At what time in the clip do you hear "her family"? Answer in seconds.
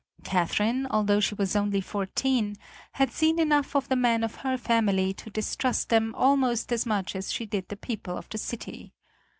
4.37-5.13